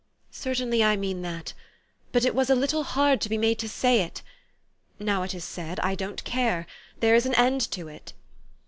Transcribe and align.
"Certainly 0.31 0.83
I 0.83 0.95
mean 0.97 1.21
that. 1.21 1.53
But 2.11 2.25
it 2.25 2.33
was 2.33 2.49
a 2.49 2.55
little 2.55 2.81
hard 2.81 3.21
to 3.21 3.29
be 3.29 3.37
made 3.37 3.59
to 3.59 3.69
say 3.69 4.01
it. 4.01 4.23
Now 4.97 5.21
it 5.21 5.35
is 5.35 5.43
said, 5.43 5.79
I 5.81 5.93
don't 5.93 6.23
care. 6.23 6.65
There 7.01 7.13
is 7.13 7.27
an 7.27 7.35
end 7.35 7.61
to 7.69 7.87
it." 7.87 8.13